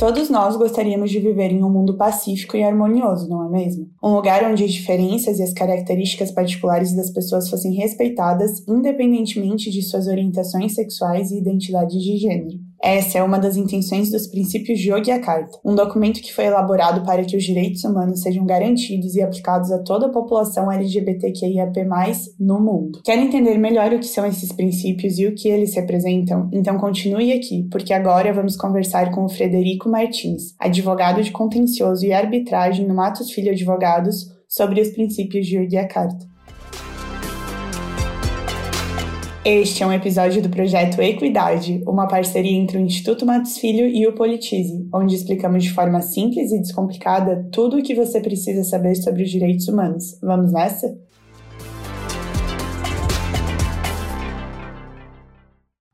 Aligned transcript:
Todos 0.00 0.30
nós 0.30 0.56
gostaríamos 0.56 1.10
de 1.10 1.18
viver 1.18 1.52
em 1.52 1.62
um 1.62 1.68
mundo 1.68 1.94
pacífico 1.94 2.56
e 2.56 2.62
harmonioso, 2.62 3.28
não 3.28 3.44
é 3.44 3.50
mesmo? 3.50 3.86
Um 4.02 4.14
lugar 4.14 4.42
onde 4.50 4.64
as 4.64 4.72
diferenças 4.72 5.38
e 5.38 5.42
as 5.42 5.52
características 5.52 6.30
particulares 6.30 6.96
das 6.96 7.10
pessoas 7.10 7.50
fossem 7.50 7.74
respeitadas, 7.74 8.66
independentemente 8.66 9.70
de 9.70 9.82
suas 9.82 10.06
orientações 10.06 10.74
sexuais 10.74 11.30
e 11.30 11.36
identidades 11.36 12.02
de 12.02 12.16
gênero. 12.16 12.58
Essa 12.82 13.18
é 13.18 13.22
uma 13.22 13.38
das 13.38 13.56
intenções 13.56 14.10
dos 14.10 14.26
princípios 14.26 14.78
de 14.78 14.90
Yogyakarta, 14.90 15.58
um 15.62 15.74
documento 15.74 16.22
que 16.22 16.32
foi 16.32 16.46
elaborado 16.46 17.04
para 17.04 17.22
que 17.24 17.36
os 17.36 17.44
direitos 17.44 17.84
humanos 17.84 18.22
sejam 18.22 18.46
garantidos 18.46 19.14
e 19.14 19.22
aplicados 19.22 19.70
a 19.70 19.78
toda 19.78 20.06
a 20.06 20.10
população 20.10 20.72
LGBTQIAP+, 20.72 21.86
no 22.38 22.58
mundo. 22.58 23.02
Quer 23.04 23.18
entender 23.18 23.58
melhor 23.58 23.92
o 23.92 23.98
que 23.98 24.06
são 24.06 24.24
esses 24.24 24.50
princípios 24.50 25.18
e 25.18 25.26
o 25.26 25.34
que 25.34 25.48
eles 25.48 25.74
representam? 25.74 26.48
Então 26.52 26.78
continue 26.78 27.32
aqui, 27.32 27.68
porque 27.70 27.92
agora 27.92 28.32
vamos 28.32 28.56
conversar 28.56 29.10
com 29.10 29.24
o 29.24 29.28
Frederico 29.28 29.88
Martins, 29.88 30.54
advogado 30.58 31.22
de 31.22 31.30
contencioso 31.30 32.06
e 32.06 32.12
arbitragem 32.12 32.86
no 32.86 32.94
Matos 32.94 33.30
Filho 33.30 33.52
Advogados, 33.52 34.30
sobre 34.48 34.80
os 34.80 34.88
princípios 34.88 35.46
de 35.46 35.56
Yogyakarta. 35.56 36.29
Este 39.42 39.82
é 39.82 39.86
um 39.86 39.92
episódio 39.92 40.42
do 40.42 40.50
projeto 40.50 41.00
Equidade, 41.00 41.82
uma 41.86 42.06
parceria 42.06 42.52
entre 42.52 42.76
o 42.76 42.80
Instituto 42.80 43.24
Matos 43.24 43.56
Filho 43.56 43.86
e 43.86 44.06
o 44.06 44.12
Politize, 44.12 44.86
onde 44.92 45.14
explicamos 45.14 45.64
de 45.64 45.72
forma 45.72 46.02
simples 46.02 46.52
e 46.52 46.60
descomplicada 46.60 47.48
tudo 47.50 47.78
o 47.78 47.82
que 47.82 47.94
você 47.94 48.20
precisa 48.20 48.62
saber 48.64 48.96
sobre 48.96 49.22
os 49.22 49.30
direitos 49.30 49.66
humanos. 49.66 50.18
Vamos 50.22 50.52
nessa? 50.52 50.94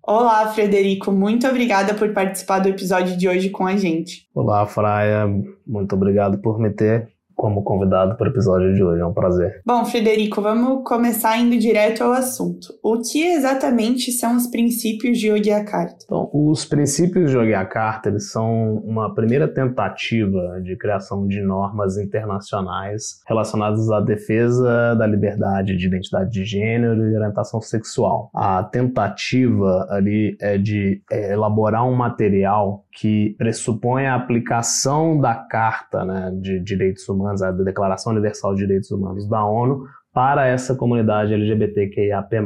Olá, 0.03 0.49
Frederico. 0.53 1.13
Muito 1.13 1.47
obrigada 1.47 1.95
por 1.95 2.13
participar 2.13 2.59
do 2.59 2.69
episódio 2.69 3.17
de 3.17 3.29
hoje 3.29 3.51
com 3.51 3.65
a 3.65 3.77
gente. 3.77 4.29
Olá, 4.35 4.67
Fraia. 4.67 5.25
Muito 5.65 5.95
obrigado 5.95 6.39
por 6.39 6.59
me 6.59 6.71
ter 6.71 7.16
como 7.37 7.63
convidado 7.63 8.17
para 8.17 8.29
o 8.29 8.31
episódio 8.31 8.75
de 8.75 8.83
hoje. 8.83 9.03
É 9.03 9.07
um 9.07 9.13
prazer. 9.13 9.61
Bom, 9.65 9.85
Frederico, 9.85 10.41
vamos 10.41 10.83
começar 10.85 11.39
indo 11.39 11.59
direto 11.59 12.03
ao 12.03 12.13
assunto. 12.13 12.69
O 12.83 13.01
que 13.01 13.23
exatamente 13.23 14.11
são 14.11 14.37
os 14.37 14.47
princípios 14.47 15.19
de 15.19 15.29
Yogyakarta? 15.29 15.99
Então, 16.05 16.31
os 16.33 16.65
princípios 16.65 17.31
de 17.31 17.37
Yogyakarta 17.37 18.09
eles 18.09 18.31
são 18.31 18.77
uma 18.85 19.15
primeira 19.15 19.47
tentativa 19.47 20.61
de 20.63 20.77
criação 20.77 21.27
de 21.27 21.43
normas 21.43 21.99
internacionais 21.99 23.21
relacionadas 23.27 23.91
à 23.91 24.01
defesa 24.01 24.95
da 24.95 25.07
liberdade 25.07 25.77
de 25.77 25.87
identidade 25.87 26.31
de 26.31 26.45
gênero 26.45 27.07
e 27.11 27.15
orientação 27.15 27.61
sexual. 27.61 28.31
A 28.35 28.63
tentativa 28.63 29.87
ali 29.91 30.37
é 30.41 30.57
de 30.57 31.03
é, 31.11 31.33
elaborar 31.33 31.87
um 31.87 31.95
material 31.95 32.85
que 32.97 33.35
pressupõe 33.37 34.07
a 34.07 34.15
aplicação 34.15 35.21
da 35.21 35.35
Carta 35.35 36.05
né, 36.05 36.33
de 36.41 36.59
Direitos 36.61 37.07
Humanos, 37.09 37.26
a 37.29 37.51
Declaração 37.51 38.13
Universal 38.13 38.55
de 38.55 38.61
Direitos 38.61 38.91
Humanos 38.91 39.29
da 39.29 39.45
ONU, 39.45 39.87
para 40.17 40.47
essa 40.47 40.75
comunidade 40.75 41.35
LGBTQIAP+. 41.35 42.41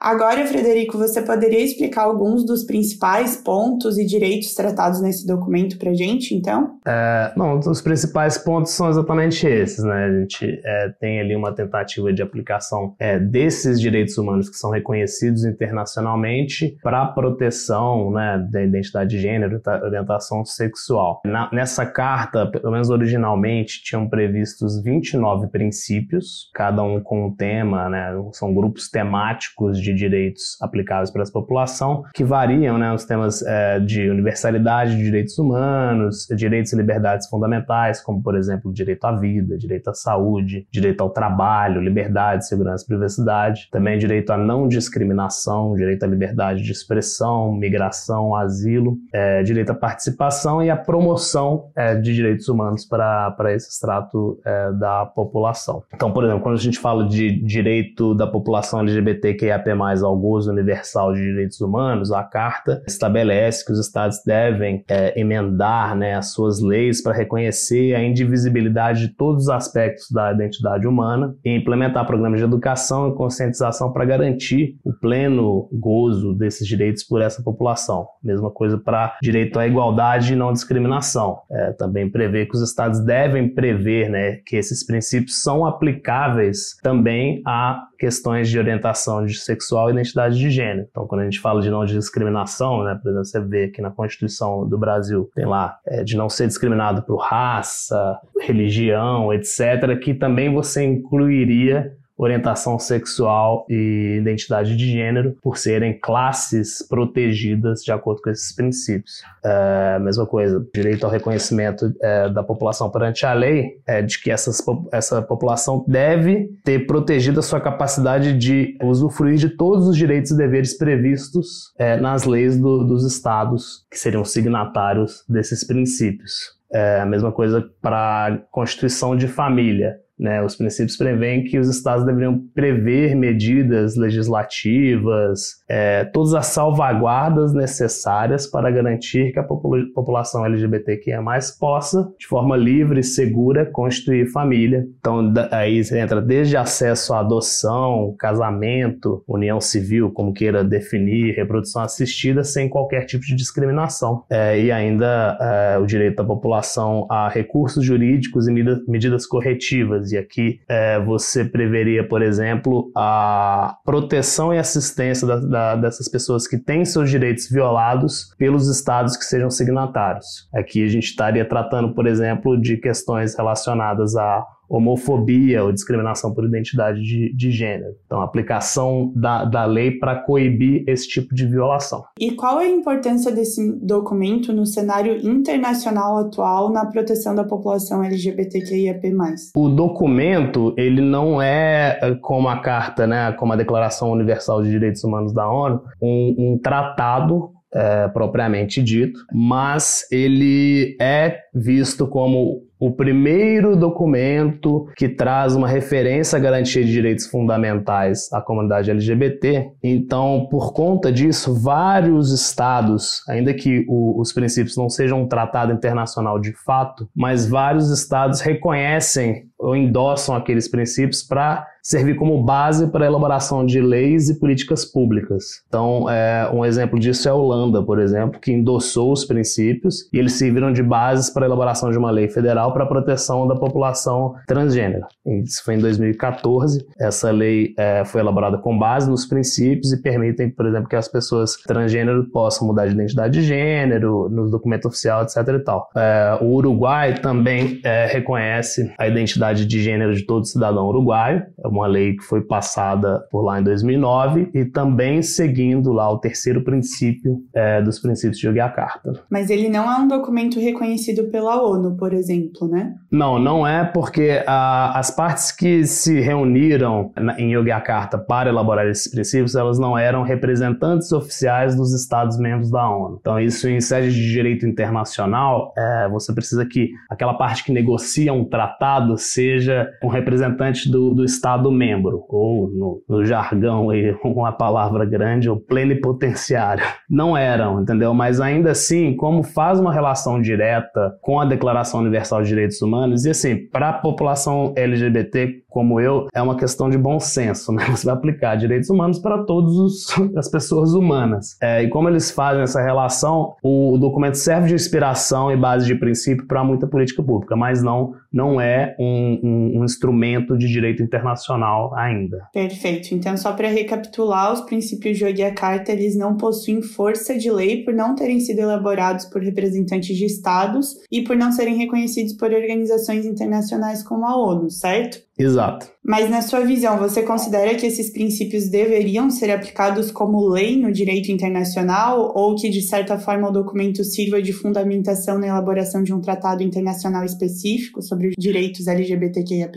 Agora, 0.00 0.44
Frederico, 0.46 0.98
você 0.98 1.22
poderia 1.22 1.60
explicar 1.60 2.02
alguns 2.02 2.44
dos 2.44 2.64
principais 2.64 3.36
pontos 3.36 3.96
e 3.98 4.04
direitos 4.04 4.52
tratados 4.52 5.00
nesse 5.00 5.24
documento 5.24 5.78
para 5.78 5.90
a 5.90 5.94
gente, 5.94 6.34
então? 6.34 6.78
É, 6.84 7.32
não, 7.36 7.60
os 7.60 7.80
principais 7.80 8.36
pontos 8.36 8.72
são 8.72 8.88
exatamente 8.88 9.46
esses, 9.46 9.84
né? 9.84 10.06
A 10.06 10.20
gente 10.20 10.60
é, 10.64 10.88
tem 10.98 11.20
ali 11.20 11.36
uma 11.36 11.52
tentativa 11.54 12.12
de 12.12 12.20
aplicação 12.20 12.96
é, 12.98 13.16
desses 13.16 13.80
direitos 13.80 14.18
humanos 14.18 14.48
que 14.48 14.56
são 14.56 14.70
reconhecidos 14.70 15.44
internacionalmente 15.44 16.76
para 16.82 17.02
a 17.02 17.06
proteção 17.06 18.10
né, 18.10 18.44
da 18.50 18.60
identidade 18.60 19.10
de 19.10 19.20
gênero, 19.20 19.60
da 19.62 19.84
orientação 19.84 20.44
sexual. 20.44 21.20
Na, 21.24 21.48
nessa 21.52 21.86
carta, 21.86 22.44
pelo 22.46 22.72
menos 22.72 22.90
originalmente, 22.90 23.84
tinham 23.84 24.08
previstos 24.08 24.82
29 24.82 25.46
princípios, 25.46 26.50
cada 26.52 26.82
um 26.82 27.01
com 27.02 27.26
um 27.26 27.34
tema, 27.34 27.88
né? 27.88 28.12
São 28.32 28.54
grupos 28.54 28.90
temáticos 28.90 29.80
de 29.80 29.92
direitos 29.92 30.56
aplicáveis 30.60 31.10
para 31.10 31.22
essa 31.22 31.32
população, 31.32 32.04
que 32.14 32.24
variam, 32.24 32.78
né, 32.78 32.92
os 32.92 33.04
temas 33.04 33.42
é, 33.42 33.80
de 33.80 34.10
universalidade 34.10 34.96
de 34.96 35.02
direitos 35.02 35.38
humanos, 35.38 36.26
direitos 36.36 36.72
e 36.72 36.76
liberdades 36.76 37.28
fundamentais, 37.28 38.00
como, 38.00 38.22
por 38.22 38.36
exemplo, 38.36 38.72
direito 38.72 39.04
à 39.04 39.12
vida, 39.12 39.56
direito 39.56 39.88
à 39.88 39.94
saúde, 39.94 40.66
direito 40.70 41.00
ao 41.00 41.10
trabalho, 41.10 41.80
liberdade, 41.80 42.46
segurança 42.46 42.84
e 42.84 42.86
privacidade, 42.86 43.68
também 43.70 43.98
direito 43.98 44.30
à 44.30 44.36
não 44.36 44.68
discriminação, 44.68 45.74
direito 45.74 46.02
à 46.04 46.06
liberdade 46.06 46.62
de 46.62 46.72
expressão, 46.72 47.52
migração, 47.52 48.34
asilo, 48.34 48.96
é, 49.12 49.42
direito 49.42 49.70
à 49.70 49.74
participação 49.74 50.62
e 50.62 50.70
à 50.70 50.76
promoção 50.76 51.70
é, 51.76 51.94
de 51.94 52.14
direitos 52.14 52.48
humanos 52.48 52.84
para 52.84 53.52
esse 53.54 53.70
extrato 53.70 54.38
é, 54.44 54.72
da 54.72 55.06
população. 55.06 55.82
Então, 55.94 56.12
por 56.12 56.24
exemplo, 56.24 56.42
quando 56.42 56.56
a 56.56 56.60
gente 56.60 56.78
fala 56.78 56.91
de 57.00 57.42
direito 57.42 58.14
da 58.14 58.26
população 58.26 58.80
LGBTQIAP+, 58.80 59.70
ao 60.02 60.18
gozo 60.18 60.50
universal 60.50 61.12
de 61.12 61.20
direitos 61.20 61.60
humanos, 61.60 62.12
a 62.12 62.22
Carta 62.22 62.82
estabelece 62.86 63.64
que 63.64 63.72
os 63.72 63.78
Estados 63.78 64.22
devem 64.24 64.84
é, 64.88 65.18
emendar 65.18 65.96
né, 65.96 66.14
as 66.14 66.32
suas 66.32 66.60
leis 66.60 67.02
para 67.02 67.14
reconhecer 67.14 67.94
a 67.94 68.02
indivisibilidade 68.02 69.08
de 69.08 69.14
todos 69.14 69.44
os 69.44 69.48
aspectos 69.48 70.10
da 70.10 70.32
identidade 70.32 70.86
humana 70.86 71.34
e 71.44 71.54
implementar 71.54 72.06
programas 72.06 72.38
de 72.38 72.44
educação 72.44 73.08
e 73.08 73.14
conscientização 73.14 73.92
para 73.92 74.04
garantir 74.04 74.76
o 74.84 74.92
pleno 74.92 75.68
gozo 75.72 76.34
desses 76.34 76.66
direitos 76.66 77.02
por 77.02 77.22
essa 77.22 77.42
população. 77.42 78.06
Mesma 78.22 78.50
coisa 78.50 78.78
para 78.78 79.16
direito 79.22 79.58
à 79.58 79.66
igualdade 79.66 80.32
e 80.32 80.36
não 80.36 80.52
discriminação. 80.52 81.38
É, 81.50 81.72
também 81.72 82.10
prevê 82.10 82.46
que 82.46 82.54
os 82.54 82.62
Estados 82.62 83.00
devem 83.00 83.48
prever 83.48 84.08
né, 84.08 84.36
que 84.46 84.56
esses 84.56 84.84
princípios 84.84 85.42
são 85.42 85.64
aplicáveis 85.64 86.74
também 86.82 87.40
a 87.46 87.84
questões 87.98 88.50
de 88.50 88.58
orientação 88.58 89.24
de 89.24 89.34
sexual 89.34 89.88
e 89.88 89.92
identidade 89.92 90.36
de 90.36 90.50
gênero. 90.50 90.88
Então, 90.90 91.06
quando 91.06 91.20
a 91.20 91.24
gente 91.24 91.40
fala 91.40 91.62
de 91.62 91.70
não 91.70 91.84
discriminação, 91.84 92.82
né, 92.82 92.98
por 93.00 93.08
exemplo, 93.08 93.24
você 93.24 93.40
vê 93.40 93.68
que 93.68 93.80
na 93.80 93.90
Constituição 93.90 94.68
do 94.68 94.76
Brasil 94.76 95.30
tem 95.34 95.46
lá 95.46 95.78
é, 95.86 96.02
de 96.02 96.16
não 96.16 96.28
ser 96.28 96.48
discriminado 96.48 97.02
por 97.02 97.18
raça, 97.18 98.18
religião, 98.40 99.32
etc., 99.32 99.96
que 100.02 100.12
também 100.12 100.52
você 100.52 100.82
incluiria 100.82 101.96
orientação 102.16 102.78
sexual 102.78 103.66
e 103.68 104.18
identidade 104.18 104.76
de 104.76 104.90
gênero 104.90 105.36
por 105.42 105.56
serem 105.56 105.98
classes 105.98 106.86
protegidas 106.88 107.82
de 107.82 107.92
acordo 107.92 108.22
com 108.22 108.30
esses 108.30 108.54
princípios. 108.54 109.22
É, 109.44 109.98
mesma 109.98 110.26
coisa, 110.26 110.64
direito 110.74 111.04
ao 111.04 111.10
reconhecimento 111.10 111.92
é, 112.00 112.28
da 112.28 112.42
população 112.42 112.90
perante 112.90 113.24
a 113.26 113.32
lei 113.32 113.80
é 113.86 114.02
de 114.02 114.20
que 114.20 114.30
essas, 114.30 114.62
essa 114.92 115.22
população 115.22 115.84
deve 115.88 116.50
ter 116.64 116.86
protegido 116.86 117.40
a 117.40 117.42
sua 117.42 117.60
capacidade 117.60 118.36
de 118.36 118.76
usufruir 118.82 119.36
de 119.36 119.50
todos 119.50 119.88
os 119.88 119.96
direitos 119.96 120.30
e 120.30 120.36
deveres 120.36 120.76
previstos 120.76 121.72
é, 121.78 121.96
nas 121.96 122.24
leis 122.24 122.58
do, 122.58 122.84
dos 122.84 123.04
estados 123.04 123.86
que 123.90 123.98
seriam 123.98 124.24
signatários 124.24 125.24
desses 125.28 125.64
princípios. 125.64 126.60
É 126.72 127.00
a 127.00 127.06
mesma 127.06 127.30
coisa 127.30 127.68
para 127.82 128.26
a 128.26 128.38
constituição 128.50 129.14
de 129.14 129.28
família 129.28 130.01
Né? 130.18 130.42
Os 130.42 130.56
princípios 130.56 130.96
prevêem 130.96 131.44
que 131.44 131.58
os 131.58 131.68
estados 131.68 132.04
deveriam 132.04 132.40
prever 132.54 133.14
medidas 133.14 133.96
legislativas, 133.96 135.62
é, 135.68 136.04
todas 136.04 136.34
as 136.34 136.46
salvaguardas 136.46 137.52
necessárias 137.52 138.46
para 138.46 138.70
garantir 138.70 139.32
que 139.32 139.38
a 139.38 139.42
popula 139.42 139.82
população 139.94 140.44
LGBTQIA+, 140.44 141.22
possa, 141.58 142.12
de 142.18 142.26
forma 142.26 142.56
livre 142.56 143.00
e 143.00 143.04
segura, 143.04 143.66
constituir 143.66 144.30
família. 144.30 144.86
Então, 144.98 145.32
aí 145.50 145.80
entra 145.92 146.20
desde 146.20 146.56
acesso 146.56 147.14
à 147.14 147.20
adoção, 147.20 148.14
casamento, 148.18 149.24
união 149.26 149.60
civil, 149.60 150.10
como 150.10 150.32
queira 150.32 150.62
definir, 150.62 151.34
reprodução 151.34 151.82
assistida, 151.82 152.44
sem 152.44 152.68
qualquer 152.68 153.06
tipo 153.06 153.24
de 153.24 153.34
discriminação. 153.34 154.24
É, 154.30 154.58
e 154.60 154.70
ainda 154.70 155.38
é, 155.40 155.78
o 155.78 155.86
direito 155.86 156.16
da 156.16 156.24
população 156.24 157.06
a 157.10 157.28
recursos 157.28 157.84
jurídicos 157.84 158.46
e 158.48 158.52
medidas 158.52 159.26
corretivas. 159.26 160.01
E 160.10 160.18
aqui 160.18 160.60
é, 160.68 160.98
você 160.98 161.44
preveria, 161.44 162.06
por 162.06 162.22
exemplo, 162.22 162.90
a 162.96 163.76
proteção 163.84 164.52
e 164.52 164.58
assistência 164.58 165.26
da, 165.26 165.36
da, 165.36 165.76
dessas 165.76 166.08
pessoas 166.08 166.48
que 166.48 166.58
têm 166.58 166.84
seus 166.84 167.10
direitos 167.10 167.48
violados 167.48 168.34
pelos 168.38 168.68
estados 168.68 169.16
que 169.16 169.24
sejam 169.24 169.50
signatários. 169.50 170.48
Aqui 170.54 170.84
a 170.84 170.88
gente 170.88 171.04
estaria 171.04 171.44
tratando, 171.46 171.94
por 171.94 172.06
exemplo, 172.06 172.60
de 172.60 172.78
questões 172.78 173.36
relacionadas 173.36 174.16
a 174.16 174.44
homofobia 174.74 175.62
ou 175.62 175.72
discriminação 175.72 176.32
por 176.34 176.44
identidade 176.44 177.02
de, 177.02 177.34
de 177.34 177.50
gênero. 177.50 177.94
Então, 178.06 178.20
a 178.20 178.24
aplicação 178.24 179.12
da, 179.14 179.44
da 179.44 179.64
lei 179.64 179.92
para 179.92 180.16
coibir 180.16 180.84
esse 180.86 181.08
tipo 181.08 181.34
de 181.34 181.46
violação. 181.46 182.02
E 182.18 182.32
qual 182.32 182.60
é 182.60 182.66
a 182.66 182.70
importância 182.70 183.30
desse 183.30 183.72
documento 183.80 184.52
no 184.52 184.66
cenário 184.66 185.16
internacional 185.26 186.18
atual 186.18 186.70
na 186.70 186.86
proteção 186.86 187.34
da 187.34 187.44
população 187.44 188.02
LGBTQIAP+. 188.02 189.12
O 189.56 189.68
documento, 189.68 190.74
ele 190.76 191.00
não 191.00 191.40
é 191.40 191.82
é 191.82 192.14
como 192.20 192.48
a 192.48 192.58
carta, 192.58 193.06
né, 193.06 193.32
como 193.32 193.52
a 193.52 193.56
Declaração 193.56 194.10
Universal 194.10 194.62
de 194.62 194.70
Direitos 194.70 195.02
Humanos 195.04 195.32
da 195.32 195.50
ONU, 195.50 195.82
um, 196.00 196.34
um 196.38 196.58
tratado 196.58 197.50
é, 197.74 198.08
propriamente 198.08 198.82
dito, 198.82 199.18
mas 199.32 200.06
ele 200.10 200.96
é 201.00 201.38
visto 201.54 202.06
como 202.06 202.62
o 202.82 202.90
primeiro 202.90 203.76
documento 203.76 204.88
que 204.96 205.08
traz 205.08 205.54
uma 205.54 205.68
referência 205.68 206.36
à 206.36 206.40
garantia 206.40 206.84
de 206.84 206.90
direitos 206.90 207.28
fundamentais 207.28 208.28
à 208.32 208.40
comunidade 208.40 208.90
LGBT. 208.90 209.70
Então, 209.80 210.48
por 210.50 210.72
conta 210.72 211.12
disso, 211.12 211.54
vários 211.54 212.32
estados, 212.32 213.22
ainda 213.28 213.54
que 213.54 213.86
o, 213.88 214.20
os 214.20 214.32
princípios 214.32 214.76
não 214.76 214.88
sejam 214.88 215.22
um 215.22 215.28
tratado 215.28 215.72
internacional 215.72 216.40
de 216.40 216.52
fato, 216.64 217.08
mas 217.14 217.48
vários 217.48 217.88
estados 217.88 218.40
reconhecem 218.40 219.44
ou 219.56 219.76
endossam 219.76 220.34
aqueles 220.34 220.66
princípios 220.66 221.22
para 221.22 221.64
servir 221.82 222.14
como 222.14 222.42
base 222.42 222.86
para 222.86 223.04
a 223.04 223.08
elaboração 223.08 223.66
de 223.66 223.80
leis 223.80 224.28
e 224.30 224.38
políticas 224.38 224.84
públicas. 224.84 225.62
Então, 225.66 226.08
é, 226.08 226.48
um 226.52 226.64
exemplo 226.64 226.98
disso 226.98 227.28
é 227.28 227.32
a 227.32 227.34
Holanda, 227.34 227.82
por 227.82 227.98
exemplo, 227.98 228.40
que 228.40 228.52
endossou 228.52 229.12
os 229.12 229.24
princípios 229.24 230.08
e 230.12 230.18
eles 230.18 230.34
serviram 230.34 230.72
de 230.72 230.82
bases 230.82 231.28
para 231.30 231.44
a 231.44 231.48
elaboração 231.48 231.90
de 231.90 231.98
uma 231.98 232.10
lei 232.10 232.28
federal 232.28 232.72
para 232.72 232.84
a 232.84 232.86
proteção 232.86 233.48
da 233.48 233.56
população 233.56 234.34
transgênero. 234.46 235.06
Isso 235.26 235.64
foi 235.64 235.74
em 235.74 235.78
2014. 235.78 236.86
Essa 236.98 237.30
lei 237.30 237.74
é, 237.76 238.04
foi 238.04 238.20
elaborada 238.20 238.58
com 238.58 238.78
base 238.78 239.10
nos 239.10 239.26
princípios 239.26 239.92
e 239.92 240.00
permitem, 240.00 240.50
por 240.50 240.66
exemplo, 240.66 240.88
que 240.88 240.96
as 240.96 241.08
pessoas 241.08 241.56
transgênero 241.56 242.24
possam 242.30 242.66
mudar 242.66 242.86
de 242.86 242.94
identidade 242.94 243.32
de 243.32 243.42
gênero, 243.42 244.28
no 244.28 244.48
documento 244.48 244.86
oficial, 244.86 245.22
etc. 245.22 245.36
E 245.48 245.58
tal. 245.60 245.90
É, 245.96 246.38
o 246.40 246.46
Uruguai 246.46 247.14
também 247.14 247.80
é, 247.82 248.06
reconhece 248.06 248.92
a 248.98 249.08
identidade 249.08 249.66
de 249.66 249.82
gênero 249.82 250.14
de 250.14 250.24
todo 250.24 250.46
cidadão 250.46 250.86
uruguaio. 250.86 251.42
Uma 251.72 251.86
lei 251.86 252.16
que 252.16 252.22
foi 252.22 252.42
passada 252.42 253.26
por 253.30 253.42
lá 253.42 253.60
em 253.60 253.64
2009 253.64 254.50
e 254.54 254.64
também 254.64 255.22
seguindo 255.22 255.92
lá 255.92 256.10
o 256.10 256.18
terceiro 256.18 256.62
princípio 256.62 257.42
é, 257.54 257.80
dos 257.80 257.98
princípios 257.98 258.38
de 258.38 258.46
Yogyakarta. 258.46 259.24
Mas 259.30 259.50
ele 259.50 259.68
não 259.68 259.90
é 259.90 259.96
um 259.96 260.06
documento 260.06 260.60
reconhecido 260.60 261.30
pela 261.30 261.62
ONU, 261.62 261.96
por 261.96 262.12
exemplo, 262.12 262.68
né? 262.68 262.94
Não, 263.10 263.38
não 263.38 263.66
é 263.66 263.84
porque 263.84 264.42
a, 264.46 264.98
as 264.98 265.10
partes 265.10 265.50
que 265.50 265.84
se 265.86 266.20
reuniram 266.20 267.10
na, 267.16 267.40
em 267.40 267.52
Yogyakarta 267.52 268.18
para 268.18 268.50
elaborar 268.50 268.86
esses 268.86 269.10
princípios, 269.10 269.54
elas 269.54 269.78
não 269.78 269.96
eram 269.96 270.22
representantes 270.22 271.10
oficiais 271.12 271.74
dos 271.74 271.92
Estados-membros 271.92 272.70
da 272.70 272.88
ONU. 272.88 273.18
Então, 273.20 273.40
isso 273.40 273.68
em 273.68 273.80
sede 273.80 274.12
de 274.12 274.30
direito 274.30 274.66
internacional, 274.66 275.72
é, 275.76 276.08
você 276.08 276.32
precisa 276.32 276.64
que 276.66 276.90
aquela 277.08 277.34
parte 277.34 277.64
que 277.64 277.72
negocia 277.72 278.32
um 278.32 278.44
tratado 278.44 279.16
seja 279.16 279.88
um 280.02 280.08
representante 280.08 280.90
do, 280.90 281.14
do 281.14 281.24
Estado-membro, 281.62 282.24
ou 282.28 282.68
no, 282.68 283.02
no 283.08 283.24
jargão, 283.24 283.90
aí, 283.90 284.14
uma 284.24 284.52
palavra 284.52 285.04
grande, 285.04 285.48
o 285.48 285.56
plenipotenciário. 285.56 286.84
Não 287.08 287.36
eram, 287.36 287.80
entendeu? 287.80 288.12
Mas 288.12 288.40
ainda 288.40 288.72
assim, 288.72 289.14
como 289.16 289.42
faz 289.42 289.78
uma 289.78 289.92
relação 289.92 290.40
direta 290.40 291.16
com 291.20 291.40
a 291.40 291.44
Declaração 291.44 292.00
Universal 292.00 292.42
de 292.42 292.48
Direitos 292.48 292.82
Humanos, 292.82 293.24
e 293.24 293.30
assim, 293.30 293.56
para 293.68 293.90
a 293.90 293.92
população 293.92 294.72
LGBT 294.76 295.61
como 295.72 295.98
eu, 295.98 296.28
é 296.32 296.40
uma 296.40 296.56
questão 296.56 296.88
de 296.88 296.98
bom 296.98 297.18
senso, 297.18 297.72
né? 297.72 297.86
Você 297.90 298.06
vai 298.06 298.14
aplicar 298.14 298.56
direitos 298.56 298.90
humanos 298.90 299.18
para 299.18 299.42
todas 299.44 300.06
as 300.36 300.48
pessoas 300.48 300.92
humanas. 300.92 301.56
É, 301.60 301.82
e 301.82 301.88
como 301.88 302.08
eles 302.08 302.30
fazem 302.30 302.62
essa 302.62 302.80
relação, 302.80 303.54
o, 303.62 303.96
documento 303.98 304.34
serve 304.34 304.68
de 304.68 304.74
inspiração 304.74 305.50
e 305.50 305.56
base 305.56 305.86
de 305.86 305.94
princípio 305.94 306.46
para 306.46 306.62
muita 306.62 306.86
política 306.86 307.22
pública, 307.22 307.56
mas 307.56 307.82
não, 307.82 308.14
não 308.32 308.60
é 308.60 308.94
um, 308.98 309.40
um, 309.42 309.80
um 309.80 309.84
instrumento 309.84 310.56
de 310.56 310.66
direito 310.66 311.02
internacional 311.02 311.94
ainda. 311.94 312.38
Perfeito. 312.52 313.14
Então, 313.14 313.36
só 313.36 313.52
para 313.52 313.68
recapitular, 313.68 314.52
os 314.52 314.60
princípios 314.62 315.16
de 315.16 315.24
Yogyakarta, 315.24 315.92
eles 315.92 316.16
não 316.16 316.36
possuem 316.36 316.82
força 316.82 317.38
de 317.38 317.50
lei 317.50 317.84
por 317.84 317.94
não 317.94 318.14
terem 318.14 318.40
sido 318.40 318.60
elaborados 318.60 319.24
por 319.26 319.40
representantes 319.40 320.16
de 320.16 320.24
estados 320.26 320.96
e 321.10 321.22
por 321.22 321.36
não 321.36 321.52
serem 321.52 321.76
reconhecidos 321.76 322.34
por 322.34 322.52
organizações 322.52 323.24
internacionais 323.24 324.02
como 324.02 324.26
a 324.26 324.36
ONU, 324.36 324.70
certo? 324.70 325.22
Exato. 325.36 325.86
Mas, 326.04 326.28
na 326.28 326.42
sua 326.42 326.60
visão, 326.60 326.98
você 326.98 327.22
considera 327.22 327.76
que 327.76 327.86
esses 327.86 328.12
princípios 328.12 328.68
deveriam 328.68 329.30
ser 329.30 329.52
aplicados 329.52 330.10
como 330.10 330.48
lei 330.48 330.76
no 330.76 330.90
direito 330.90 331.30
internacional 331.30 332.32
ou 332.34 332.56
que, 332.56 332.68
de 332.68 332.82
certa 332.82 333.18
forma, 333.18 333.48
o 333.48 333.52
documento 333.52 334.02
sirva 334.02 334.42
de 334.42 334.52
fundamentação 334.52 335.38
na 335.38 335.46
elaboração 335.46 336.02
de 336.02 336.12
um 336.12 336.20
tratado 336.20 336.62
internacional 336.62 337.24
específico 337.24 338.02
sobre 338.02 338.28
os 338.28 338.34
direitos 338.36 338.88
LGBTQIAP+. 338.88 339.72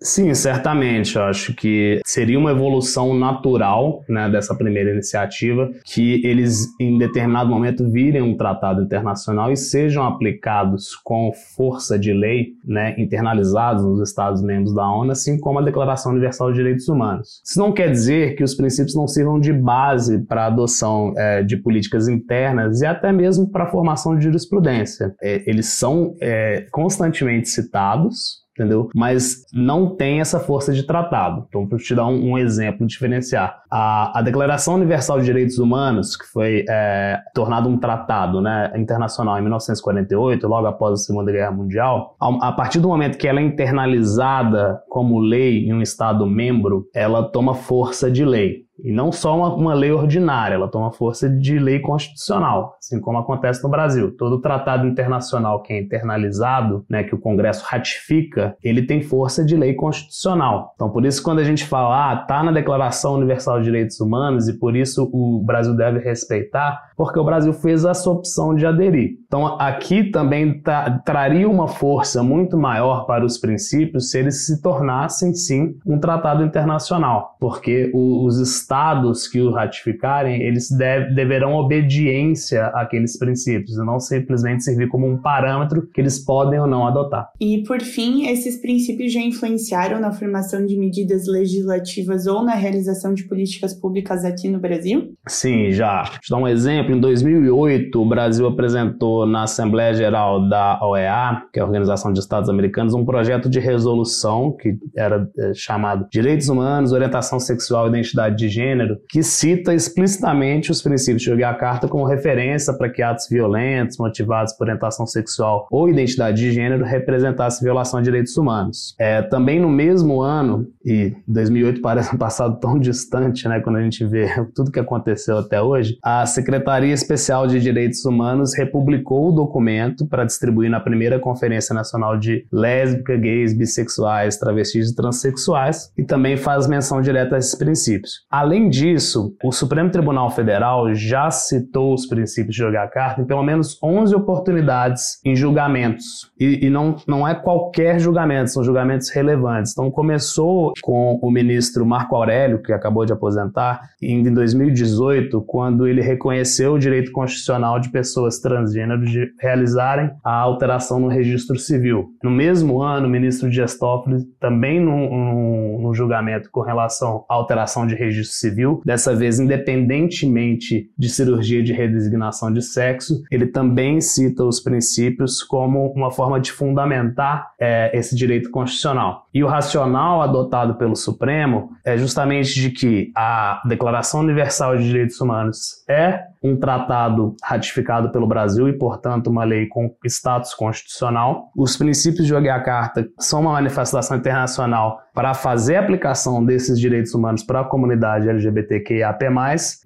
Sim, 0.00 0.34
certamente. 0.34 1.14
Eu 1.14 1.22
acho 1.22 1.54
que 1.54 2.00
seria 2.04 2.38
uma 2.38 2.50
evolução 2.50 3.14
natural 3.14 4.02
né, 4.08 4.28
dessa 4.28 4.56
primeira 4.56 4.90
iniciativa 4.90 5.70
que 5.84 6.20
eles, 6.26 6.66
em 6.80 6.98
determinado 6.98 7.48
momento, 7.48 7.88
virem 7.88 8.22
um 8.22 8.36
tratado 8.36 8.82
internacional 8.82 9.52
e 9.52 9.56
sejam 9.56 10.04
aplicados 10.04 10.96
com 10.96 11.32
força 11.32 11.96
de 11.96 12.12
lei, 12.12 12.54
né, 12.64 12.96
internalizados 12.98 13.84
nos 13.84 14.08
Estados-membros 14.08 14.74
da 14.74 14.90
ONU, 14.90 15.12
assim 15.12 15.38
como 15.38 15.59
a 15.60 15.64
Declaração 15.64 16.12
Universal 16.12 16.50
de 16.50 16.58
Direitos 16.58 16.88
Humanos. 16.88 17.42
Isso 17.44 17.58
não 17.58 17.72
quer 17.72 17.90
dizer 17.90 18.34
que 18.36 18.44
os 18.44 18.54
princípios 18.54 18.94
não 18.94 19.06
sirvam 19.06 19.38
de 19.38 19.52
base 19.52 20.18
para 20.26 20.44
a 20.44 20.46
adoção 20.46 21.12
é, 21.16 21.42
de 21.42 21.56
políticas 21.56 22.08
internas 22.08 22.80
e 22.80 22.86
até 22.86 23.12
mesmo 23.12 23.50
para 23.50 23.64
a 23.64 23.70
formação 23.70 24.16
de 24.16 24.24
jurisprudência. 24.24 25.14
É, 25.22 25.42
eles 25.48 25.66
são 25.66 26.14
é, 26.20 26.66
constantemente 26.70 27.48
citados, 27.48 28.40
entendeu? 28.60 28.90
Mas 28.94 29.46
não 29.54 29.96
tem 29.96 30.20
essa 30.20 30.38
força 30.38 30.72
de 30.72 30.82
tratado. 30.82 31.46
Então, 31.48 31.66
para 31.66 31.78
te 31.78 31.94
dar 31.94 32.06
um, 32.06 32.32
um, 32.32 32.38
exemplo, 32.38 32.86
diferenciar, 32.86 33.62
a, 33.70 34.18
a, 34.18 34.22
Declaração 34.22 34.74
Universal 34.74 35.20
de 35.20 35.24
Direitos 35.24 35.58
Humanos, 35.58 36.16
que 36.16 36.26
foi 36.26 36.64
é, 36.68 37.18
tornado 37.34 37.68
um 37.68 37.78
tratado 37.78 38.40
né, 38.40 38.70
internacional 38.76 39.38
em 39.38 39.42
1948, 39.42 40.46
logo 40.46 40.66
após 40.66 40.92
a 40.92 40.96
Segunda 40.96 41.32
Guerra 41.32 41.50
Mundial, 41.50 42.16
a, 42.20 42.48
a 42.48 42.52
partir 42.52 42.80
do 42.80 42.88
momento 42.88 43.16
que 43.16 43.26
ela 43.26 43.40
é 43.40 43.42
internalizada 43.42 44.80
como 44.88 45.18
lei 45.18 45.66
em 45.66 45.72
um 45.72 45.80
Estado 45.80 46.26
membro, 46.26 46.84
ela 46.94 47.22
toma 47.22 47.54
força 47.54 48.10
de 48.10 48.24
lei. 48.24 48.68
E 48.84 48.92
não 48.92 49.12
só 49.12 49.36
uma, 49.36 49.54
uma, 49.54 49.74
lei 49.74 49.92
ordinária, 49.92 50.54
ela 50.54 50.68
toma 50.68 50.92
força 50.92 51.28
de 51.28 51.58
lei 51.58 51.78
constitucional, 51.78 52.76
assim 52.78 53.00
como 53.00 53.18
acontece 53.18 53.62
no 53.62 53.68
Brasil. 53.68 54.14
Todo 54.16 54.40
tratado 54.40 54.86
internacional 54.86 55.62
que 55.62 55.72
é 55.72 55.80
internalizado, 55.80 56.84
né, 56.88 57.04
que 57.04 57.14
o 57.14 57.18
Congresso 57.18 57.64
ratifica, 57.66 58.56
ele 58.62 58.82
tem 58.82 59.02
força 59.02 59.44
de 59.44 59.56
lei 59.56 59.74
constitucional. 59.74 60.72
Então, 60.74 60.90
por 60.90 61.04
isso, 61.04 61.22
quando 61.22 61.38
a 61.38 61.44
gente 61.44 61.64
fala, 61.64 62.12
ah, 62.12 62.16
tá 62.16 62.42
na 62.42 62.52
Declaração 62.52 63.14
Universal 63.14 63.58
de 63.58 63.64
Direitos 63.64 64.00
Humanos 64.00 64.48
e 64.48 64.58
por 64.58 64.76
isso 64.76 65.08
o 65.12 65.42
Brasil 65.44 65.76
deve 65.76 65.98
respeitar, 65.98 66.90
porque 66.96 67.18
o 67.18 67.24
Brasil 67.24 67.52
fez 67.52 67.84
essa 67.84 68.10
opção 68.10 68.54
de 68.54 68.66
aderir. 68.66 69.19
Então, 69.30 69.46
aqui 69.60 70.10
também 70.10 70.60
tra 70.60 70.98
traria 71.06 71.48
uma 71.48 71.68
força 71.68 72.20
muito 72.20 72.58
maior 72.58 73.06
para 73.06 73.24
os 73.24 73.38
princípios 73.38 74.10
se 74.10 74.18
eles 74.18 74.44
se 74.44 74.60
tornassem, 74.60 75.32
sim, 75.34 75.76
um 75.86 76.00
tratado 76.00 76.42
internacional, 76.42 77.36
porque 77.38 77.92
o, 77.94 78.26
os 78.26 78.40
estados 78.40 79.28
que 79.28 79.40
o 79.40 79.52
ratificarem, 79.52 80.42
eles 80.42 80.68
deve, 80.68 81.14
deverão 81.14 81.54
obediência 81.54 82.66
àqueles 82.74 83.16
princípios, 83.16 83.76
e 83.76 83.84
não 83.84 84.00
simplesmente 84.00 84.64
servir 84.64 84.88
como 84.88 85.06
um 85.06 85.16
parâmetro 85.16 85.86
que 85.86 86.00
eles 86.00 86.18
podem 86.18 86.58
ou 86.58 86.66
não 86.66 86.84
adotar. 86.84 87.28
E, 87.40 87.62
por 87.62 87.80
fim, 87.80 88.26
esses 88.26 88.60
princípios 88.60 89.12
já 89.12 89.20
influenciaram 89.20 90.00
na 90.00 90.10
formação 90.10 90.66
de 90.66 90.76
medidas 90.76 91.28
legislativas 91.28 92.26
ou 92.26 92.42
na 92.42 92.56
realização 92.56 93.14
de 93.14 93.22
políticas 93.22 93.74
públicas 93.74 94.24
aqui 94.24 94.48
no 94.48 94.58
Brasil? 94.58 95.14
Sim, 95.28 95.70
já. 95.70 96.02
Deixa 96.02 96.18
eu 96.30 96.36
dar 96.36 96.42
um 96.42 96.48
exemplo. 96.48 96.92
Em 96.92 97.00
2008, 97.00 98.02
o 98.02 98.08
Brasil 98.08 98.48
apresentou 98.48 99.19
na 99.26 99.44
Assembleia 99.44 99.94
Geral 99.94 100.48
da 100.48 100.78
OEA, 100.82 101.42
que 101.52 101.58
é 101.58 101.62
a 101.62 101.66
Organização 101.66 102.12
de 102.12 102.20
Estados 102.20 102.48
Americanos, 102.48 102.94
um 102.94 103.04
projeto 103.04 103.48
de 103.48 103.58
resolução 103.58 104.56
que 104.56 104.76
era 104.96 105.28
é, 105.38 105.52
chamado 105.54 106.06
Direitos 106.10 106.48
Humanos, 106.48 106.92
Orientação 106.92 107.38
Sexual 107.38 107.86
e 107.86 107.88
Identidade 107.90 108.36
de 108.36 108.48
Gênero, 108.48 108.98
que 109.08 109.22
cita 109.22 109.74
explicitamente 109.74 110.70
os 110.70 110.82
princípios 110.82 111.22
de 111.22 111.30
Yogyakarta 111.30 111.88
como 111.88 112.04
referência 112.04 112.72
para 112.72 112.88
que 112.88 113.02
atos 113.02 113.28
violentos 113.28 113.98
motivados 113.98 114.52
por 114.52 114.64
orientação 114.64 115.06
sexual 115.06 115.66
ou 115.70 115.88
identidade 115.88 116.38
de 116.38 116.52
gênero 116.52 116.84
representassem 116.84 117.64
violação 117.64 118.00
de 118.00 118.04
direitos 118.04 118.36
humanos. 118.36 118.94
É, 118.98 119.22
também 119.22 119.60
no 119.60 119.68
mesmo 119.68 120.20
ano, 120.20 120.66
e 120.84 121.14
2008 121.26 121.80
parece 121.80 122.14
um 122.14 122.18
passado 122.18 122.58
tão 122.58 122.78
distante, 122.78 123.48
né, 123.48 123.60
quando 123.60 123.76
a 123.76 123.82
gente 123.82 124.04
vê 124.04 124.28
tudo 124.54 124.70
que 124.70 124.80
aconteceu 124.80 125.38
até 125.38 125.60
hoje, 125.60 125.98
a 126.02 126.24
Secretaria 126.26 126.92
Especial 126.92 127.46
de 127.46 127.60
Direitos 127.60 128.04
Humanos 128.04 128.56
republicou 128.56 129.09
o 129.14 129.32
documento 129.32 130.06
para 130.06 130.24
distribuir 130.24 130.70
na 130.70 130.80
primeira 130.80 131.18
Conferência 131.18 131.74
Nacional 131.74 132.16
de 132.16 132.46
Lésbica, 132.52 133.16
Gays, 133.16 133.56
Bissexuais, 133.56 134.36
Travestis 134.38 134.90
e 134.90 134.94
Transsexuais 134.94 135.92
e 135.96 136.04
também 136.04 136.36
faz 136.36 136.66
menção 136.66 137.00
direta 137.00 137.36
a 137.36 137.38
esses 137.38 137.54
princípios. 137.54 138.24
Além 138.30 138.68
disso, 138.68 139.34
o 139.42 139.52
Supremo 139.52 139.90
Tribunal 139.90 140.30
Federal 140.30 140.94
já 140.94 141.30
citou 141.30 141.94
os 141.94 142.06
princípios 142.06 142.54
de 142.54 142.62
jogar 142.62 142.88
carta 142.88 143.20
em 143.20 143.24
pelo 143.24 143.42
menos 143.42 143.78
11 143.82 144.14
oportunidades 144.14 145.20
em 145.24 145.34
julgamentos. 145.34 146.30
E, 146.38 146.66
e 146.66 146.70
não, 146.70 146.96
não 147.06 147.26
é 147.26 147.34
qualquer 147.34 147.98
julgamento, 147.98 148.50
são 148.50 148.64
julgamentos 148.64 149.10
relevantes. 149.10 149.72
Então 149.72 149.90
começou 149.90 150.72
com 150.82 151.18
o 151.22 151.30
ministro 151.30 151.86
Marco 151.86 152.16
Aurélio, 152.16 152.62
que 152.62 152.72
acabou 152.72 153.04
de 153.04 153.12
aposentar, 153.12 153.90
em 154.00 154.22
2018, 154.32 155.40
quando 155.42 155.86
ele 155.86 156.00
reconheceu 156.00 156.74
o 156.74 156.78
direito 156.78 157.12
constitucional 157.12 157.78
de 157.78 157.90
pessoas 157.90 158.38
transgênero 158.38 158.99
de 159.04 159.32
realizarem 159.40 160.10
a 160.24 160.34
alteração 160.34 160.98
no 161.00 161.08
registro 161.08 161.58
civil. 161.58 162.10
No 162.22 162.30
mesmo 162.30 162.82
ano, 162.82 163.06
o 163.06 163.10
ministro 163.10 163.50
Dias 163.50 163.78
Toffoli, 163.78 164.24
também 164.38 164.80
num, 164.80 165.90
julgamento 165.92 166.48
com 166.52 166.60
relação 166.60 167.24
à 167.28 167.34
alteração 167.34 167.84
de 167.84 167.96
registro 167.96 168.36
civil, 168.36 168.80
dessa 168.84 169.12
vez 169.12 169.40
independentemente 169.40 170.88
de 170.96 171.08
cirurgia 171.08 171.64
de 171.64 171.72
redesignação 171.72 172.52
de 172.52 172.62
sexo, 172.62 173.20
ele 173.28 173.46
também 173.46 174.00
cita 174.00 174.44
os 174.44 174.60
princípios 174.60 175.42
como 175.42 175.92
uma 175.92 176.12
forma 176.12 176.38
de 176.38 176.52
fundamentar 176.52 177.50
é, 177.60 177.90
esse 177.92 178.14
direito 178.14 178.52
constitucional. 178.52 179.26
E 179.34 179.42
o 179.42 179.48
racional 179.48 180.22
adotado 180.22 180.76
pelo 180.76 180.94
Supremo 180.94 181.70
é 181.84 181.98
justamente 181.98 182.54
de 182.54 182.70
que 182.70 183.10
a 183.16 183.60
Declaração 183.66 184.20
Universal 184.20 184.76
de 184.76 184.84
Direitos 184.84 185.20
Humanos 185.20 185.84
é 185.88 186.20
um 186.42 186.56
tratado 186.56 187.34
ratificado 187.42 188.10
pelo 188.10 188.26
Brasil 188.26 188.68
e, 188.68 188.72
portanto, 188.72 189.28
uma 189.28 189.44
lei 189.44 189.66
com 189.66 189.94
status 190.06 190.54
constitucional. 190.54 191.50
Os 191.56 191.76
princípios 191.76 192.26
de 192.26 192.34
Yogyakarta 192.34 193.06
são 193.18 193.40
uma 193.42 193.52
manifestação 193.52 194.16
internacional 194.16 195.00
para 195.14 195.34
fazer 195.34 195.76
aplicação 195.76 196.44
desses 196.44 196.78
direitos 196.78 197.14
humanos 197.14 197.42
para 197.42 197.60
a 197.60 197.64
comunidade 197.64 198.28
LGBTQIAP+, 198.28 199.26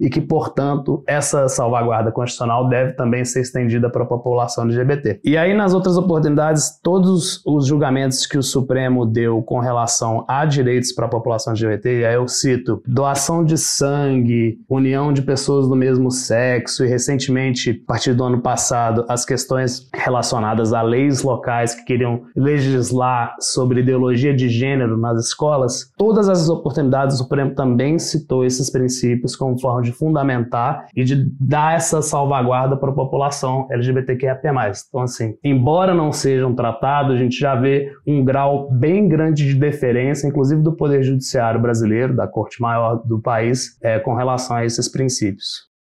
e 0.01 0.09
que, 0.09 0.21
portanto, 0.21 1.03
essa 1.07 1.49
salvaguarda 1.49 2.13
constitucional 2.13 2.69
deve 2.69 2.93
também 2.93 3.25
ser 3.25 3.41
estendida 3.41 3.91
para 3.91 4.05
a 4.05 4.07
população 4.07 4.65
LGBT. 4.65 5.21
E 5.25 5.37
aí, 5.37 5.55
nas 5.55 5.75
outras 5.75 5.97
oportunidades, 5.97 6.79
todos 6.83 7.43
os 7.45 7.67
julgamentos 7.67 8.27
que 8.27 8.39
o 8.39 8.43
Supremo 8.43 9.07
deu 9.07 9.43
com 9.43 9.59
relação 9.59 10.25
a 10.29 10.45
direitos 10.45 10.93
para 10.93 11.07
a 11.07 11.11
população 11.11 11.53
LGBT, 11.53 12.01
e 12.01 12.05
aí 12.05 12.15
eu 12.15 12.29
cito 12.29 12.83
doação 12.87 13.45
de 13.45 13.57
sangue, 13.57 14.59
união 14.69 15.13
de 15.13 15.23
pessoas 15.23 15.67
do 15.69 15.75
mesmo 15.75 16.11
sexo, 16.11 16.44
e 16.83 16.87
recentemente, 16.87 17.83
a 17.85 17.87
partir 17.87 18.15
do 18.15 18.25
ano 18.25 18.41
passado, 18.41 19.05
as 19.09 19.25
questões 19.25 19.89
relacionadas 19.95 20.73
a 20.73 20.83
leis 20.83 21.23
locais 21.23 21.75
que 21.75 21.85
queriam 21.85 22.23
legislar 22.37 23.35
sobre 23.41 23.81
ideologia 23.81 24.35
de 24.35 24.49
gênero 24.49 24.97
nas 24.97 25.27
escolas, 25.27 25.91
todas 25.97 26.29
as 26.29 26.49
oportunidades 26.49 27.17
o 27.17 27.19
Supremo 27.19 27.55
também 27.55 27.99
citou 27.99 28.45
esses 28.45 28.71
princípios 28.71 29.37
como 29.37 29.59
forma 29.61 29.83
de 29.83 29.93
fundamentar 29.93 30.87
e 30.95 31.05
de 31.05 31.29
dar 31.41 31.77
essa 31.77 32.03
salvaguarda 32.03 32.77
para 32.77 32.91
a 32.91 32.95
população 32.95 33.67
LGBTQIA+. 33.71 34.41
Então, 34.89 35.01
assim, 35.01 35.37
embora 35.43 35.95
não 35.95 36.13
seja 36.13 36.47
um 36.47 36.55
tratado, 36.55 37.13
a 37.13 37.17
gente 37.17 37.39
já 37.39 37.55
vê 37.55 37.93
um 38.07 38.25
grau 38.25 38.71
bem 38.71 39.09
grande 39.09 39.47
de 39.47 39.55
deferência, 39.55 40.27
inclusive 40.27 40.63
do 40.63 40.73
Poder 40.73 41.03
Judiciário 41.03 41.61
brasileiro, 41.61 42.15
da 42.15 42.27
Corte 42.27 42.61
Maior 42.61 43.03
do 43.05 43.21
país, 43.21 43.79
é, 43.83 43.99
com 43.99 44.15
relação 44.15 44.57
a 44.57 44.65
esses 44.65 44.89
princípios. 44.91 45.74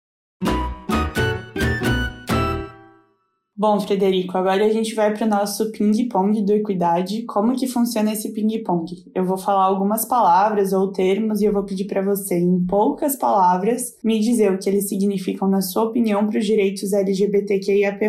Bom, 3.62 3.78
Frederico, 3.78 4.36
agora 4.36 4.66
a 4.66 4.70
gente 4.70 4.92
vai 4.92 5.14
para 5.14 5.24
o 5.24 5.28
nosso 5.28 5.70
ping-pong 5.70 6.44
do 6.44 6.52
Equidade. 6.52 7.24
Como 7.26 7.54
que 7.54 7.68
funciona 7.68 8.12
esse 8.12 8.32
ping-pong? 8.32 8.90
Eu 9.14 9.24
vou 9.24 9.38
falar 9.38 9.62
algumas 9.62 10.04
palavras 10.04 10.72
ou 10.72 10.90
termos 10.90 11.40
e 11.40 11.44
eu 11.44 11.52
vou 11.52 11.62
pedir 11.62 11.84
para 11.84 12.02
você, 12.02 12.36
em 12.36 12.66
poucas 12.66 13.14
palavras, 13.14 13.96
me 14.02 14.18
dizer 14.18 14.50
o 14.50 14.58
que 14.58 14.68
eles 14.68 14.88
significam, 14.88 15.48
na 15.48 15.60
sua 15.60 15.84
opinião, 15.84 16.26
para 16.26 16.40
os 16.40 16.44
direitos 16.44 16.92
LGBTQIAP+. 16.92 18.00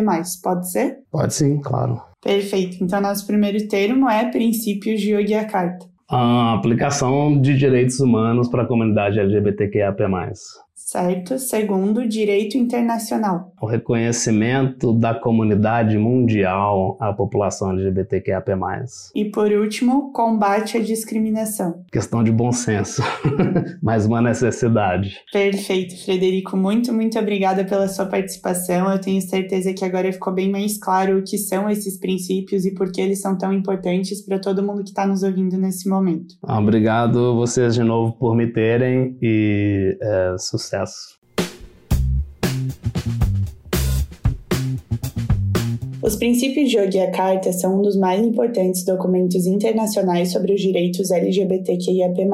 Pode 0.42 0.72
ser? 0.72 0.98
Pode 1.08 1.32
sim, 1.32 1.60
claro. 1.60 2.02
Perfeito. 2.20 2.82
Então, 2.82 3.00
nosso 3.00 3.24
primeiro 3.24 3.68
termo 3.68 4.10
é 4.10 4.28
princípios 4.28 5.00
de 5.00 5.12
Yogyakarta. 5.12 5.86
A 6.10 6.54
aplicação 6.54 7.40
de 7.40 7.56
direitos 7.56 8.00
humanos 8.00 8.48
para 8.48 8.64
a 8.64 8.66
comunidade 8.66 9.20
LGBTQIAP+. 9.20 10.02
Certo. 10.74 11.38
Segundo, 11.38 12.06
direito 12.06 12.58
internacional. 12.58 13.52
O 13.60 13.66
reconhecimento 13.66 14.92
da 14.92 15.14
comunidade 15.14 15.96
mundial 15.96 16.98
à 17.00 17.12
população 17.12 17.70
LGBTQIAP+. 17.70 18.52
E 19.14 19.24
por 19.24 19.50
último, 19.50 20.12
combate 20.12 20.76
à 20.76 20.80
discriminação. 20.80 21.84
Questão 21.90 22.22
de 22.22 22.30
bom 22.30 22.52
senso. 22.52 23.02
Mais 23.80 24.04
uma 24.04 24.20
necessidade. 24.20 25.16
Perfeito, 25.32 25.96
Frederico. 26.04 26.56
Muito, 26.56 26.92
muito 26.92 27.18
obrigada 27.18 27.64
pela 27.64 27.88
sua 27.88 28.06
participação. 28.06 28.90
Eu 28.90 29.00
tenho 29.00 29.22
certeza 29.22 29.72
que 29.72 29.84
agora 29.84 30.12
ficou 30.12 30.34
bem 30.34 30.50
mais 30.50 30.76
claro 30.76 31.18
o 31.18 31.22
que 31.22 31.38
são 31.38 31.70
esses 31.70 31.98
princípios 31.98 32.66
e 32.66 32.74
por 32.74 32.92
que 32.92 33.00
eles 33.00 33.20
são 33.20 33.38
tão 33.38 33.52
importantes 33.52 34.20
para 34.24 34.38
todo 34.38 34.62
mundo 34.62 34.82
que 34.82 34.90
está 34.90 35.06
nos 35.06 35.22
ouvindo 35.22 35.56
nesse 35.56 35.88
momento. 35.88 36.34
Obrigado 36.42 37.34
vocês 37.36 37.74
de 37.74 37.82
novo 37.82 38.12
por 38.12 38.36
me 38.36 38.52
terem 38.52 39.16
e 39.22 39.96
é, 40.02 40.36
sucesso 40.38 40.73
sucesso. 40.74 41.14
Os 46.02 46.16
princípios 46.16 46.68
de 46.68 46.76
Yogyakarta 46.76 47.50
são 47.50 47.78
um 47.78 47.82
dos 47.82 47.96
mais 47.96 48.22
importantes 48.22 48.84
documentos 48.84 49.46
internacionais 49.46 50.32
sobre 50.32 50.52
os 50.52 50.60
direitos 50.60 51.10
LGBTQIAP+. 51.10 52.28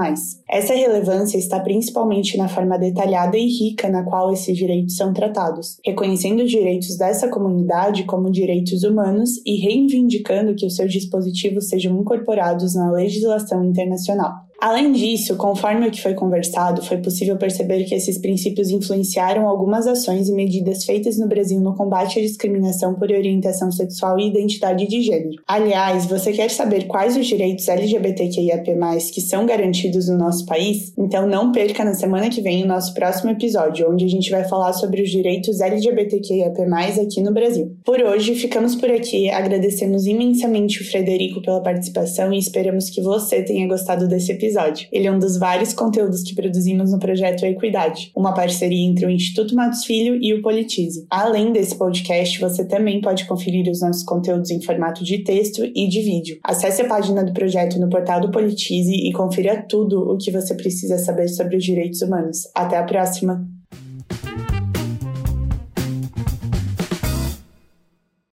Essa 0.51 0.75
relevância 0.75 1.39
está 1.39 1.61
principalmente 1.61 2.37
na 2.37 2.49
forma 2.49 2.77
detalhada 2.77 3.39
e 3.39 3.47
rica 3.47 3.89
na 3.89 4.03
qual 4.03 4.33
esses 4.33 4.57
direitos 4.57 4.97
são 4.97 5.13
tratados, 5.13 5.79
reconhecendo 5.87 6.43
os 6.43 6.51
direitos 6.51 6.97
dessa 6.97 7.29
comunidade 7.29 8.03
como 8.03 8.29
direitos 8.29 8.83
humanos 8.83 9.41
e 9.47 9.61
reivindicando 9.61 10.57
que 10.57 10.67
os 10.67 10.75
seus 10.75 10.93
dispositivos 10.93 11.69
sejam 11.69 11.97
incorporados 11.97 12.75
na 12.75 12.91
legislação 12.91 13.65
internacional. 13.65 14.50
Além 14.61 14.93
disso, 14.93 15.37
conforme 15.37 15.89
o 15.89 15.91
que 15.91 16.03
foi 16.03 16.13
conversado, 16.13 16.85
foi 16.85 16.99
possível 16.99 17.39
perceber 17.39 17.85
que 17.85 17.95
esses 17.95 18.19
princípios 18.19 18.69
influenciaram 18.69 19.49
algumas 19.49 19.87
ações 19.87 20.29
e 20.29 20.35
medidas 20.35 20.85
feitas 20.85 21.17
no 21.17 21.27
Brasil 21.27 21.59
no 21.59 21.75
combate 21.75 22.19
à 22.19 22.23
discriminação 22.23 22.95
por 22.95 23.11
orientação 23.11 23.73
sexual 23.73 24.19
e 24.19 24.29
identidade 24.29 24.87
de 24.87 25.01
gênero. 25.01 25.41
Aliás, 25.49 26.05
você 26.05 26.31
quer 26.33 26.51
saber 26.51 26.87
quais 26.87 27.17
os 27.17 27.27
direitos 27.27 27.69
LGBTQIAP+, 27.69 28.77
que 29.15 29.23
são 29.23 29.47
garantidos 29.47 30.09
no 30.09 30.19
nosso 30.19 30.45
país? 30.45 30.93
Então 30.99 31.27
não 31.27 31.53
perca 31.53 31.83
na 31.83 31.95
semana 31.95 32.29
que 32.29 32.43
vem 32.43 32.63
o 32.63 32.69
nosso 32.69 32.93
próximo 32.93 33.31
episódio, 33.31 33.91
onde 33.91 34.05
a 34.05 34.09
gente 34.09 34.31
vai 34.31 34.47
falar 34.47 34.75
sobre 34.75 35.01
os 35.01 35.09
direitos 35.09 35.63
LGBTQIAP+, 35.63 36.61
aqui 37.01 37.23
no 37.23 37.33
Brasil. 37.33 37.79
Por 37.83 37.99
hoje, 38.03 38.35
ficamos 38.35 38.75
por 38.75 38.91
aqui, 38.91 39.31
agradecemos 39.31 40.05
imensamente 40.05 40.83
o 40.83 40.87
Frederico 40.87 41.41
pela 41.41 41.63
participação 41.63 42.31
e 42.31 42.39
esperamos 42.39 42.91
que 42.91 43.01
você 43.01 43.43
tenha 43.43 43.67
gostado 43.67 44.07
desse 44.07 44.33
episódio 44.33 44.50
episódio. 44.51 44.89
Ele 44.93 45.07
é 45.07 45.13
um 45.13 45.19
dos 45.19 45.39
vários 45.39 45.73
conteúdos 45.73 46.23
que 46.23 46.35
produzimos 46.35 46.93
no 46.93 46.99
projeto 46.99 47.45
Equidade, 47.45 48.11
uma 48.15 48.35
parceria 48.35 48.87
entre 48.87 49.07
o 49.07 49.11
Instituto 49.11 49.55
Matos 49.55 49.85
Filho 49.85 50.19
e 50.21 50.35
o 50.35 50.43
Politize. 50.43 51.07
Além 51.09 51.53
desse 51.53 51.77
podcast, 51.77 52.41
você 52.41 52.65
também 52.65 53.01
pode 53.01 53.27
conferir 53.27 53.71
os 53.71 53.81
nossos 53.81 54.03
conteúdos 54.03 54.51
em 54.51 54.61
formato 54.61 55.05
de 55.05 55.19
texto 55.19 55.65
e 55.65 55.89
de 55.89 56.01
vídeo. 56.03 56.39
Acesse 56.43 56.83
a 56.83 56.89
página 56.89 57.25
do 57.25 57.33
projeto 57.33 57.79
no 57.79 57.89
portal 57.89 58.21
do 58.21 58.31
Politize 58.31 58.93
e 58.93 59.13
confira 59.13 59.65
tudo 59.69 60.11
o 60.11 60.19
que 60.19 60.31
você 60.31 60.55
precisa 60.55 60.99
saber 60.99 61.29
sobre 61.29 61.57
os 61.57 61.65
direitos 61.65 62.03
humanos. 62.03 62.49
Até 62.55 62.77
a 62.77 62.83
próxima! 62.83 63.60